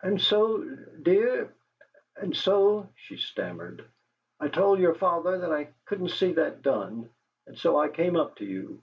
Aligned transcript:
"And 0.00 0.20
so, 0.20 0.62
dear 1.02 1.52
and 2.14 2.36
so," 2.36 2.88
she 2.94 3.16
stammered, 3.16 3.84
"I 4.38 4.46
told 4.46 4.78
your 4.78 4.94
father 4.94 5.38
that 5.38 5.50
I 5.52 5.70
couldn't 5.86 6.10
see 6.12 6.34
that 6.34 6.62
done, 6.62 7.10
and 7.48 7.58
so 7.58 7.76
I 7.80 7.88
came 7.88 8.14
up 8.14 8.36
to 8.36 8.44
you." 8.44 8.80